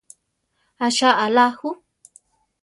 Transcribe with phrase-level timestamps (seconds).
[0.85, 1.69] ¿Acha alá ju?